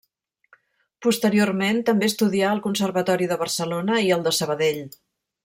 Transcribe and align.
Posteriorment 1.05 1.81
també 1.89 2.09
estudià 2.13 2.47
al 2.53 2.63
Conservatori 2.65 3.29
de 3.33 3.39
Barcelona 3.43 4.01
i 4.09 4.11
al 4.19 4.25
de 4.31 4.35
Sabadell. 4.41 4.83